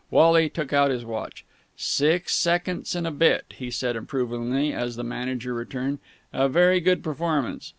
Wally 0.09 0.49
took 0.49 0.73
out 0.73 0.89
his 0.89 1.05
watch. 1.05 1.45
"Six 1.75 2.33
seconds 2.35 2.95
and 2.95 3.05
a 3.05 3.11
bit," 3.11 3.53
he 3.59 3.69
said 3.69 3.95
approvingly, 3.95 4.73
as 4.73 4.95
the 4.95 5.03
manager 5.03 5.53
returned. 5.53 5.99
"A 6.33 6.49
very 6.49 6.79
good 6.79 7.03
performance. 7.03 7.69